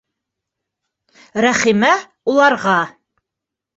Рәхимә 1.45 1.91
уларға: 2.33 2.77